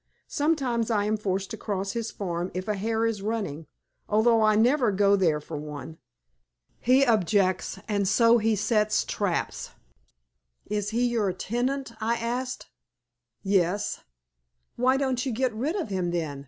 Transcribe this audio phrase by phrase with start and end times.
[0.27, 3.67] Sometimes I am forced to cross his farm if a hare is running,
[4.09, 5.99] although I never go there for one.
[6.79, 9.69] He objects, and so he sets traps."
[10.65, 12.67] "Is he your tenant?" I asked.
[13.43, 13.99] "Yes."
[14.75, 16.39] "Why don't you get rid of him, then?